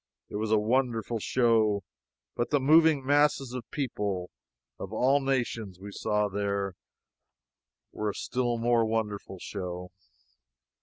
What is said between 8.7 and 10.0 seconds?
wonderful show.